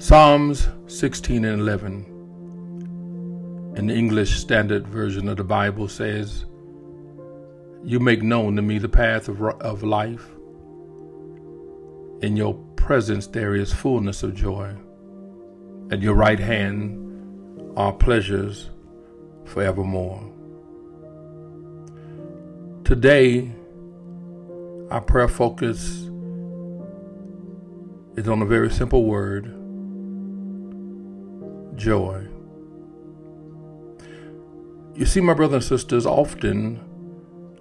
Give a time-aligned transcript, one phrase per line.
[0.00, 6.44] Psalms 16 and 11 in the English Standard Version of the Bible says,
[7.82, 10.24] You make known to me the path of, of life.
[12.22, 14.72] In your presence there is fullness of joy.
[15.90, 18.70] At your right hand are pleasures
[19.46, 20.32] forevermore.
[22.84, 23.50] Today,
[24.92, 26.08] our prayer focus
[28.16, 29.57] is on a very simple word
[31.78, 32.26] joy.
[34.94, 36.80] You see, my brothers and sisters, often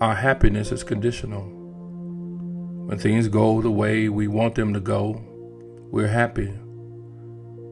[0.00, 1.42] our happiness is conditional.
[2.86, 5.22] When things go the way we want them to go,
[5.90, 6.52] we're happy.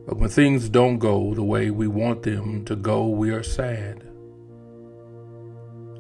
[0.07, 4.05] But when things don't go the way we want them to go, we are sad.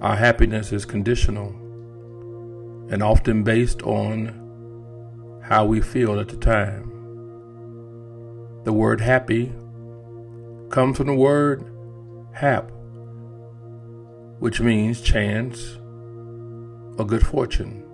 [0.00, 1.48] Our happiness is conditional
[2.90, 6.84] and often based on how we feel at the time.
[8.64, 9.52] The word happy
[10.70, 11.64] comes from the word
[12.32, 12.70] hap,
[14.38, 15.76] which means chance
[16.98, 17.84] or good fortune.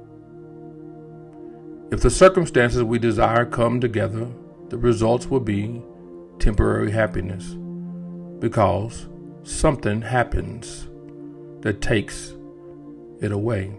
[1.91, 4.27] If the circumstances we desire come together,
[4.69, 5.83] the results will be
[6.39, 7.57] temporary happiness
[8.41, 9.09] because
[9.45, 10.89] something happens
[11.61, 12.35] that takes
[13.21, 13.73] it away.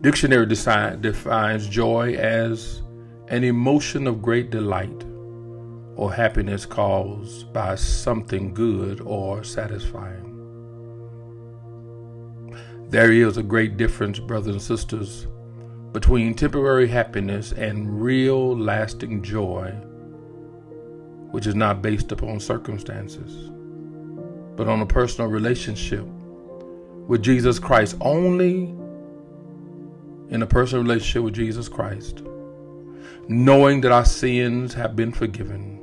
[0.00, 2.82] Dictionary defines joy as
[3.28, 5.04] an emotion of great delight
[5.98, 10.24] or happiness caused by something good or satisfying.
[12.88, 15.26] There is a great difference, brothers and sisters,
[15.90, 19.70] between temporary happiness and real lasting joy,
[21.32, 23.50] which is not based upon circumstances,
[24.54, 26.04] but on a personal relationship
[27.08, 27.96] with Jesus Christ.
[28.00, 28.72] Only
[30.30, 32.22] in a personal relationship with Jesus Christ,
[33.26, 35.78] knowing that our sins have been forgiven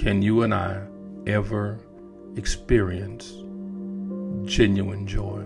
[0.00, 0.80] can you and I
[1.26, 1.78] ever
[2.34, 3.32] experience
[4.50, 5.44] genuine joy?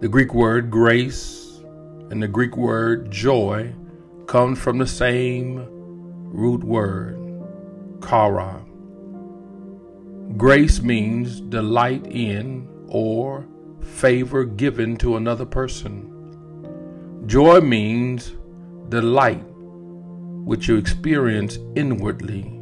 [0.00, 1.62] The Greek word grace
[2.10, 3.74] and the Greek word joy
[4.26, 5.66] come from the same
[6.34, 7.16] root word,
[8.02, 8.62] kara.
[10.36, 13.46] Grace means delight in or
[13.80, 17.24] favor given to another person.
[17.24, 18.34] Joy means
[18.90, 19.42] delight
[20.44, 22.58] which you experience inwardly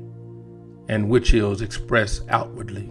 [0.91, 2.91] and which is expressed outwardly.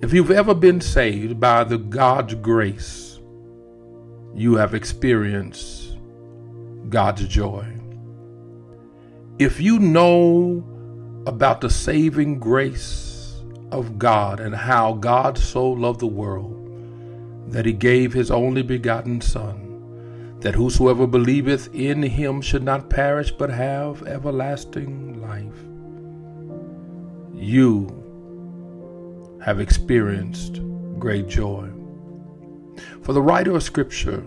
[0.00, 3.18] If you've ever been saved by the God's grace,
[4.32, 5.98] you have experienced
[6.88, 7.66] God's joy.
[9.40, 10.64] If you know
[11.26, 13.42] about the saving grace
[13.72, 16.52] of God and how God so loved the world
[17.48, 23.32] that he gave his only begotten Son, that whosoever believeth in him should not perish
[23.32, 25.75] but have everlasting life
[27.36, 27.92] you
[29.44, 30.60] have experienced
[30.98, 31.68] great joy.
[33.02, 34.24] For the writer of Scripture,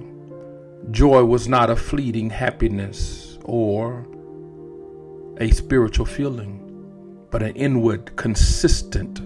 [0.92, 4.06] joy was not a fleeting happiness or
[5.38, 6.56] a spiritual feeling,
[7.32, 9.22] but an inward, consistent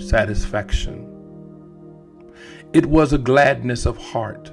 [0.00, 1.12] satisfaction.
[2.72, 4.50] It was a gladness of heart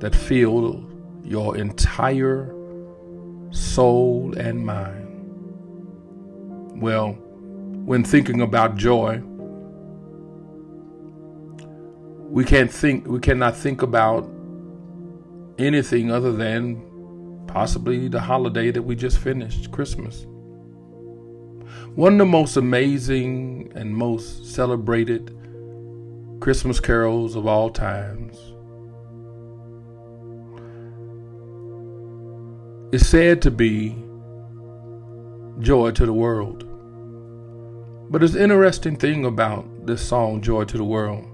[0.00, 0.90] that filled
[1.24, 2.54] your entire
[3.50, 5.00] soul and mind.
[6.80, 7.18] Well,
[7.84, 9.20] when thinking about joy.
[12.30, 14.28] We can't think we cannot think about
[15.58, 16.82] anything other than
[17.46, 20.26] possibly the holiday that we just finished, Christmas.
[21.94, 25.36] One of the most amazing and most celebrated
[26.40, 28.36] Christmas carols of all times
[32.92, 33.94] is said to be
[35.60, 36.73] Joy to the World.
[38.14, 41.24] But it's an interesting thing about this song, Joy to the World,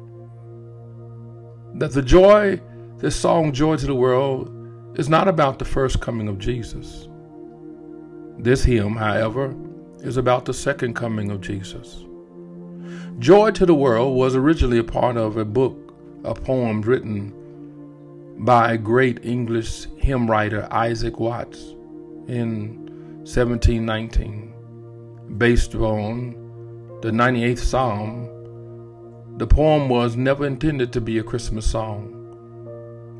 [1.74, 2.58] that the joy,
[2.96, 4.50] this song, Joy to the World,
[4.98, 7.06] is not about the first coming of Jesus.
[8.38, 9.54] This hymn, however,
[9.98, 12.06] is about the second coming of Jesus.
[13.18, 15.94] Joy to the World was originally a part of a book
[16.24, 17.34] a poem written
[18.38, 21.60] by a great English hymn writer, Isaac Watts,
[22.26, 22.86] in
[23.26, 24.54] 1719,
[25.36, 26.40] based on
[27.02, 28.28] the 98th Psalm,
[29.38, 32.14] the poem was never intended to be a Christmas song,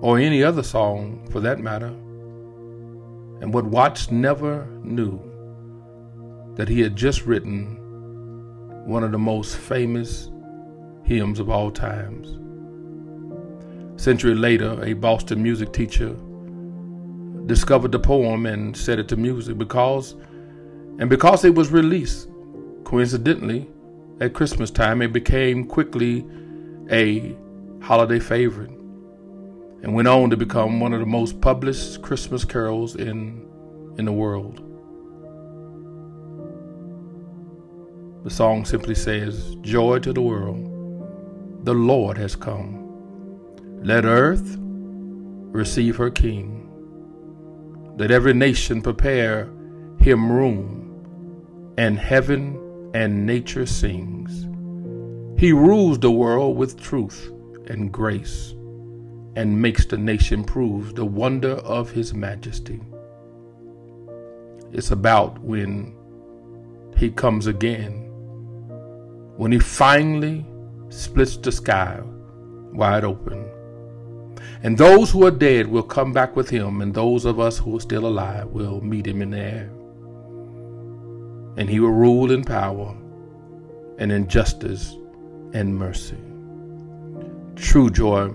[0.03, 1.95] or any other song for that matter.
[3.41, 5.19] And what Watts never knew
[6.57, 7.77] that he had just written
[8.85, 10.31] one of the most famous
[11.05, 12.39] hymns of all times.
[13.97, 16.15] A century later, a Boston music teacher
[17.47, 20.17] discovered the poem and set it to music because,
[20.99, 22.30] and because it was released,
[22.91, 23.69] coincidentally,
[24.21, 26.27] at Christmas time, it became quickly
[26.91, 27.37] a
[27.81, 28.71] holiday favorite
[29.83, 33.49] and went on to become one of the most published Christmas carols in,
[33.97, 34.57] in the world.
[38.25, 43.85] The song simply says, Joy to the world, the Lord has come.
[43.85, 46.67] Let earth receive her King.
[47.97, 49.45] Let every nation prepare
[50.01, 52.60] him room, and heaven
[52.95, 54.47] and nature sings.
[55.41, 57.31] He rules the world with truth
[57.69, 58.55] and grace,
[59.37, 62.81] and makes the nation prove the wonder of his majesty.
[64.73, 65.95] It's about when
[66.97, 68.11] he comes again,
[69.37, 70.45] when he finally
[70.89, 72.01] splits the sky
[72.73, 73.51] wide open
[74.63, 77.77] and those who are dead will come back with him, and those of us who
[77.77, 79.71] are still alive will meet him in the air.
[81.57, 82.97] And he will rule in power
[83.99, 84.97] and in justice
[85.53, 86.17] and mercy.
[87.57, 88.33] True joy,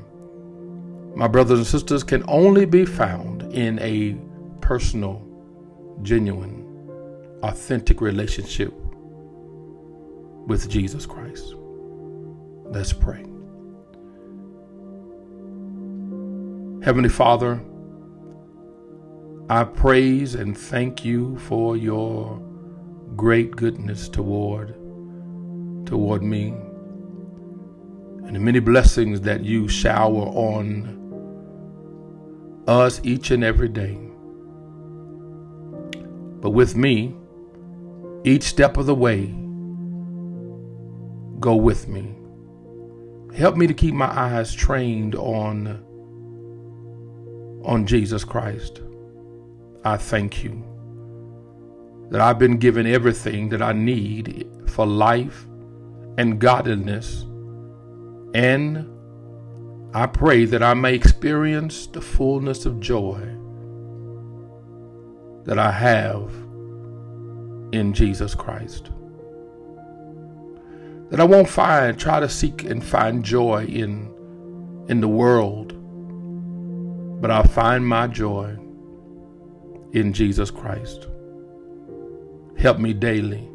[1.16, 4.18] my brothers and sisters, can only be found in a
[4.62, 5.26] personal,
[6.02, 6.62] genuine,
[7.42, 8.74] authentic relationship
[10.46, 11.56] with Jesus Christ.
[12.66, 13.24] Let's pray.
[16.84, 17.64] Heavenly Father,
[19.50, 22.40] I praise and thank you for your
[23.16, 24.76] great goodness toward
[25.86, 26.54] toward me
[28.26, 31.04] and the many blessings that you shower on
[32.68, 33.98] us each and every day.
[36.42, 37.16] But with me,
[38.24, 39.28] each step of the way,
[41.40, 42.16] go with me.
[43.36, 45.84] Help me to keep my eyes trained on
[47.64, 48.82] on Jesus Christ.
[49.84, 50.64] I thank you
[52.10, 55.46] that I've been given everything that I need for life
[56.18, 57.24] and godliness.
[58.34, 58.90] And
[59.94, 63.22] I pray that I may experience the fullness of joy
[65.46, 66.32] that I have
[67.72, 68.92] in Jesus Christ.
[71.10, 74.12] That I won't find, try to seek and find joy in,
[74.90, 75.76] in the world
[77.26, 78.56] but I'll find my joy
[79.94, 81.08] in Jesus Christ.
[82.66, 83.48] Help me daily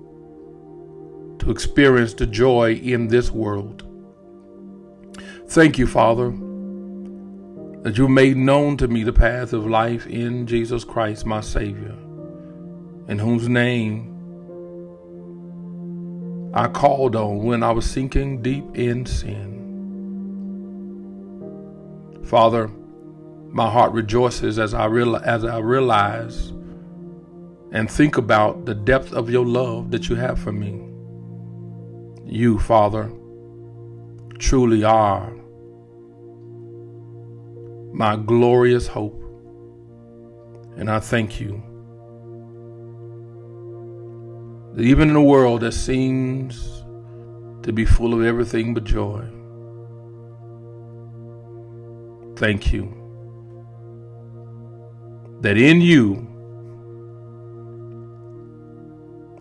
[1.41, 3.83] to experience the joy in this world.
[5.49, 6.31] Thank you, Father,
[7.83, 11.97] that you made known to me the path of life in Jesus Christ, my Savior,
[13.09, 14.07] in whose name
[16.55, 19.56] I called on when I was sinking deep in sin.
[22.27, 22.71] Father,
[23.49, 26.53] my heart rejoices as I, real, as I realize
[27.72, 30.87] and think about the depth of your love that you have for me.
[32.25, 33.11] You, Father,
[34.38, 35.32] truly are
[37.93, 39.17] my glorious hope.
[40.76, 41.62] And I thank you
[44.75, 46.84] that even in a world that seems
[47.62, 49.22] to be full of everything but joy,
[52.37, 52.96] thank you
[55.40, 56.30] that in you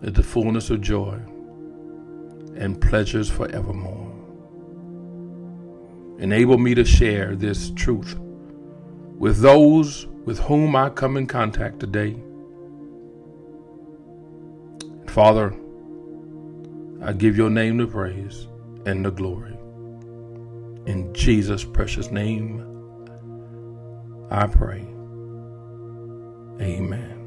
[0.02, 1.18] is the fullness of joy
[2.56, 4.06] and pleasures forevermore.
[6.18, 8.18] Enable me to share this truth
[9.18, 12.16] with those with whom I come in contact today.
[15.06, 15.54] Father,
[17.02, 18.46] I give your name the praise
[18.86, 19.56] and the glory.
[20.86, 22.66] In Jesus' precious name,
[24.30, 24.86] I pray.
[26.60, 27.19] Amen.